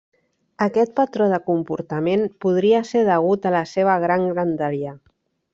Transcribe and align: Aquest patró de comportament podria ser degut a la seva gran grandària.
Aquest 0.65 0.93
patró 0.99 1.27
de 1.33 1.39
comportament 1.49 2.25
podria 2.45 2.81
ser 2.93 3.05
degut 3.13 3.47
a 3.51 3.55
la 3.59 3.63
seva 3.77 3.99
gran 4.07 4.29
grandària. 4.35 4.99